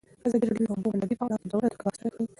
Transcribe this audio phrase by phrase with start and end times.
[0.27, 2.25] ازادي راډیو د د اوبو منابع په اړه په ژوره توګه بحثونه کړي.